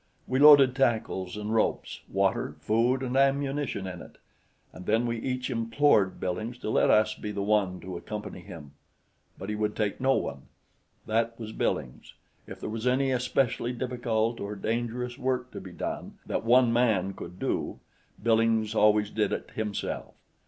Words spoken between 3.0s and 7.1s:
and ammunition in it, and then we each implored Billings to let